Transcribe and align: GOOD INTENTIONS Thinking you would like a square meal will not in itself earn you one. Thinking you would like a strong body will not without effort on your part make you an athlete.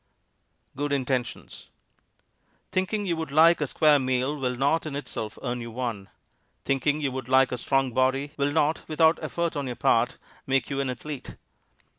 GOOD 0.75 0.93
INTENTIONS 0.93 1.69
Thinking 2.71 3.05
you 3.05 3.15
would 3.17 3.29
like 3.31 3.61
a 3.61 3.67
square 3.67 3.99
meal 3.99 4.35
will 4.35 4.55
not 4.55 4.87
in 4.87 4.95
itself 4.95 5.37
earn 5.43 5.61
you 5.61 5.69
one. 5.69 6.09
Thinking 6.65 6.99
you 6.99 7.11
would 7.11 7.29
like 7.29 7.51
a 7.51 7.55
strong 7.59 7.91
body 7.93 8.31
will 8.35 8.51
not 8.51 8.81
without 8.87 9.19
effort 9.21 9.55
on 9.55 9.67
your 9.67 9.75
part 9.75 10.17
make 10.47 10.71
you 10.71 10.79
an 10.81 10.89
athlete. 10.89 11.35